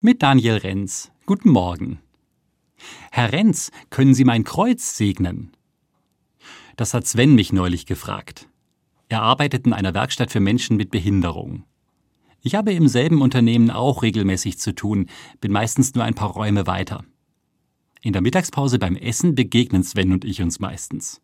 Mit 0.00 0.22
Daniel 0.22 0.58
Renz. 0.58 1.10
Guten 1.26 1.50
Morgen. 1.50 1.98
Herr 3.10 3.32
Renz, 3.32 3.72
können 3.90 4.14
Sie 4.14 4.22
mein 4.22 4.44
Kreuz 4.44 4.96
segnen? 4.96 5.50
Das 6.76 6.94
hat 6.94 7.04
Sven 7.04 7.34
mich 7.34 7.52
neulich 7.52 7.84
gefragt. 7.84 8.48
Er 9.08 9.22
arbeitet 9.22 9.66
in 9.66 9.72
einer 9.72 9.94
Werkstatt 9.94 10.30
für 10.30 10.38
Menschen 10.38 10.76
mit 10.76 10.92
Behinderung. 10.92 11.64
Ich 12.42 12.54
habe 12.54 12.72
im 12.74 12.86
selben 12.86 13.22
Unternehmen 13.22 13.72
auch 13.72 14.04
regelmäßig 14.04 14.60
zu 14.60 14.72
tun, 14.72 15.08
bin 15.40 15.50
meistens 15.50 15.96
nur 15.96 16.04
ein 16.04 16.14
paar 16.14 16.30
Räume 16.30 16.68
weiter. 16.68 17.04
In 18.00 18.12
der 18.12 18.22
Mittagspause 18.22 18.78
beim 18.78 18.94
Essen 18.94 19.34
begegnen 19.34 19.82
Sven 19.82 20.12
und 20.12 20.24
ich 20.24 20.40
uns 20.40 20.60
meistens. 20.60 21.20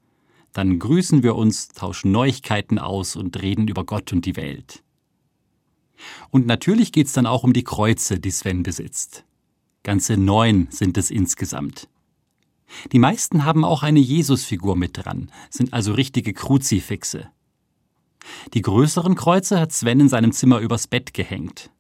Dann 0.53 0.81
grüßen 0.81 1.23
wir 1.23 1.37
uns, 1.37 1.69
tauschen 1.69 2.11
Neuigkeiten 2.11 2.81
aus 2.81 3.15
und 3.15 3.41
reden 3.41 3.69
über 3.69 3.85
Gott 3.85 4.13
und 4.13 4.27
die 4.27 4.35
Welt. 4.35 4.84
Und 6.31 6.47
natürlich 6.47 6.93
geht's 6.93 7.13
dann 7.13 7.27
auch 7.27 7.45
um 7.45 7.53
die 7.53 7.65
Kreuze, 7.65 8.19
die 8.21 8.31
Sven 8.31 8.63
besitzt. 8.63 9.25
Ganze 9.83 10.17
neun 10.17 10.69
sind 10.71 10.97
es 10.97 11.11
insgesamt. 11.11 11.89
Die 12.93 12.99
meisten 12.99 13.45
haben 13.45 13.65
auch 13.65 13.83
eine 13.83 14.01
Jesusfigur 14.01 14.77
mit 14.77 15.05
dran, 15.05 15.31
sind 15.51 15.73
also 15.73 15.93
richtige 15.93 16.33
Kruzifixe. 16.33 17.31
Die 18.55 18.63
größeren 18.63 19.15
Kreuze 19.15 19.61
hat 19.61 19.73
Sven 19.73 20.01
in 20.01 20.09
seinem 20.09 20.33
Zimmer 20.33 20.59
übers 20.59 20.87
Bett 20.87 21.15
gehängt. 21.15 21.71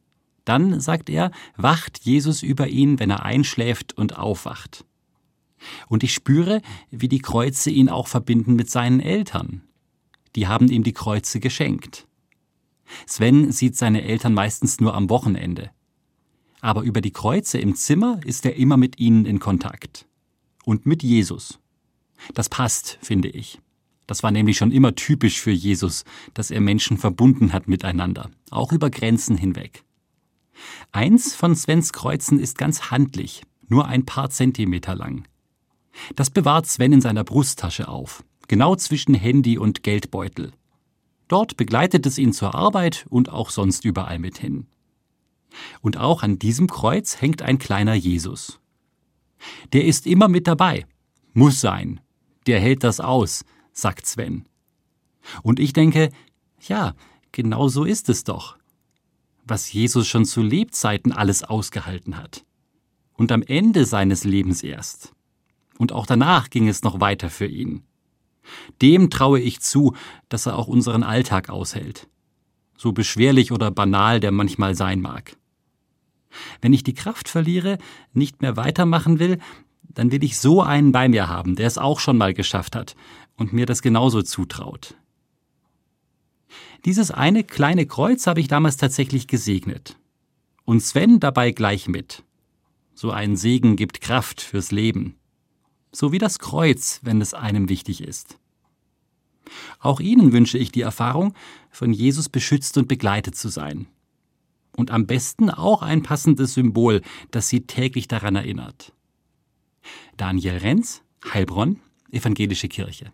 Dann, 0.44 0.78
sagt 0.80 1.08
er, 1.08 1.30
wacht 1.56 2.00
Jesus 2.02 2.42
über 2.42 2.68
ihn, 2.68 2.98
wenn 2.98 3.10
er 3.10 3.24
einschläft 3.24 3.96
und 3.96 4.18
aufwacht. 4.18 4.84
Und 5.88 6.02
ich 6.02 6.12
spüre, 6.12 6.60
wie 6.90 7.08
die 7.08 7.20
Kreuze 7.20 7.70
ihn 7.70 7.88
auch 7.88 8.08
verbinden 8.08 8.54
mit 8.54 8.70
seinen 8.70 9.00
Eltern. 9.00 9.62
Die 10.36 10.46
haben 10.46 10.68
ihm 10.68 10.82
die 10.82 10.92
Kreuze 10.92 11.40
geschenkt. 11.40 12.06
Sven 13.06 13.52
sieht 13.52 13.76
seine 13.76 14.02
Eltern 14.02 14.34
meistens 14.34 14.80
nur 14.80 14.94
am 14.94 15.10
Wochenende. 15.10 15.70
Aber 16.60 16.82
über 16.82 17.00
die 17.00 17.12
Kreuze 17.12 17.58
im 17.58 17.74
Zimmer 17.74 18.20
ist 18.24 18.46
er 18.46 18.56
immer 18.56 18.76
mit 18.76 18.98
ihnen 18.98 19.26
in 19.26 19.38
Kontakt. 19.38 20.06
Und 20.64 20.86
mit 20.86 21.02
Jesus. 21.02 21.58
Das 22.32 22.48
passt, 22.48 22.98
finde 23.02 23.28
ich. 23.28 23.60
Das 24.06 24.22
war 24.22 24.30
nämlich 24.30 24.56
schon 24.56 24.72
immer 24.72 24.94
typisch 24.94 25.40
für 25.40 25.50
Jesus, 25.50 26.04
dass 26.34 26.50
er 26.50 26.60
Menschen 26.60 26.98
verbunden 26.98 27.52
hat 27.52 27.68
miteinander, 27.68 28.30
auch 28.50 28.72
über 28.72 28.90
Grenzen 28.90 29.36
hinweg. 29.36 29.84
Eins 30.92 31.34
von 31.34 31.54
Svens 31.54 31.92
Kreuzen 31.92 32.38
ist 32.38 32.58
ganz 32.58 32.90
handlich, 32.90 33.42
nur 33.68 33.86
ein 33.86 34.04
paar 34.04 34.30
Zentimeter 34.30 34.94
lang. 34.94 35.26
Das 36.16 36.30
bewahrt 36.30 36.66
Sven 36.66 36.92
in 36.92 37.00
seiner 37.00 37.24
Brusttasche 37.24 37.88
auf, 37.88 38.24
genau 38.48 38.76
zwischen 38.76 39.14
Handy 39.14 39.58
und 39.58 39.82
Geldbeutel. 39.82 40.52
Dort 41.34 41.56
begleitet 41.56 42.06
es 42.06 42.16
ihn 42.16 42.32
zur 42.32 42.54
Arbeit 42.54 43.06
und 43.10 43.28
auch 43.28 43.50
sonst 43.50 43.84
überall 43.84 44.20
mit 44.20 44.38
hin. 44.38 44.68
Und 45.80 45.96
auch 45.96 46.22
an 46.22 46.38
diesem 46.38 46.68
Kreuz 46.68 47.20
hängt 47.20 47.42
ein 47.42 47.58
kleiner 47.58 47.94
Jesus. 47.94 48.60
Der 49.72 49.84
ist 49.84 50.06
immer 50.06 50.28
mit 50.28 50.46
dabei. 50.46 50.86
Muss 51.32 51.60
sein. 51.60 51.98
Der 52.46 52.60
hält 52.60 52.84
das 52.84 53.00
aus, 53.00 53.44
sagt 53.72 54.06
Sven. 54.06 54.44
Und 55.42 55.58
ich 55.58 55.72
denke, 55.72 56.10
ja, 56.60 56.94
genau 57.32 57.66
so 57.66 57.82
ist 57.82 58.08
es 58.08 58.22
doch. 58.22 58.56
Was 59.44 59.72
Jesus 59.72 60.06
schon 60.06 60.26
zu 60.26 60.40
Lebzeiten 60.40 61.10
alles 61.10 61.42
ausgehalten 61.42 62.16
hat. 62.16 62.44
Und 63.14 63.32
am 63.32 63.42
Ende 63.42 63.86
seines 63.86 64.22
Lebens 64.22 64.62
erst. 64.62 65.12
Und 65.78 65.90
auch 65.90 66.06
danach 66.06 66.48
ging 66.48 66.68
es 66.68 66.84
noch 66.84 67.00
weiter 67.00 67.28
für 67.28 67.46
ihn. 67.46 67.82
Dem 68.82 69.10
traue 69.10 69.40
ich 69.40 69.60
zu, 69.60 69.94
dass 70.28 70.46
er 70.46 70.58
auch 70.58 70.68
unseren 70.68 71.02
Alltag 71.02 71.48
aushält. 71.48 72.08
So 72.76 72.92
beschwerlich 72.92 73.52
oder 73.52 73.70
banal 73.70 74.20
der 74.20 74.32
manchmal 74.32 74.74
sein 74.74 75.00
mag. 75.00 75.36
Wenn 76.60 76.72
ich 76.72 76.82
die 76.82 76.94
Kraft 76.94 77.28
verliere, 77.28 77.78
nicht 78.12 78.42
mehr 78.42 78.56
weitermachen 78.56 79.18
will, 79.18 79.38
dann 79.82 80.10
will 80.10 80.24
ich 80.24 80.38
so 80.38 80.62
einen 80.62 80.90
bei 80.90 81.08
mir 81.08 81.28
haben, 81.28 81.54
der 81.54 81.66
es 81.66 81.78
auch 81.78 82.00
schon 82.00 82.18
mal 82.18 82.34
geschafft 82.34 82.74
hat 82.74 82.96
und 83.36 83.52
mir 83.52 83.66
das 83.66 83.82
genauso 83.82 84.22
zutraut. 84.22 84.96
Dieses 86.84 87.10
eine 87.10 87.44
kleine 87.44 87.86
Kreuz 87.86 88.26
habe 88.26 88.40
ich 88.40 88.48
damals 88.48 88.76
tatsächlich 88.76 89.26
gesegnet. 89.26 89.96
Und 90.64 90.80
Sven 90.80 91.20
dabei 91.20 91.50
gleich 91.50 91.88
mit. 91.88 92.24
So 92.94 93.10
ein 93.10 93.36
Segen 93.36 93.76
gibt 93.76 94.00
Kraft 94.00 94.40
fürs 94.40 94.70
Leben 94.70 95.16
so 95.94 96.12
wie 96.12 96.18
das 96.18 96.38
Kreuz, 96.38 97.00
wenn 97.02 97.20
es 97.20 97.34
einem 97.34 97.68
wichtig 97.68 98.02
ist. 98.02 98.38
Auch 99.78 100.00
Ihnen 100.00 100.32
wünsche 100.32 100.58
ich 100.58 100.72
die 100.72 100.80
Erfahrung, 100.82 101.34
von 101.70 101.92
Jesus 101.92 102.28
beschützt 102.28 102.76
und 102.78 102.88
begleitet 102.88 103.36
zu 103.36 103.48
sein. 103.48 103.86
Und 104.76 104.90
am 104.90 105.06
besten 105.06 105.50
auch 105.50 105.82
ein 105.82 106.02
passendes 106.02 106.54
Symbol, 106.54 107.00
das 107.30 107.48
Sie 107.48 107.60
täglich 107.66 108.08
daran 108.08 108.34
erinnert. 108.34 108.92
Daniel 110.16 110.58
Renz, 110.58 111.02
Heilbronn, 111.32 111.80
Evangelische 112.10 112.68
Kirche. 112.68 113.12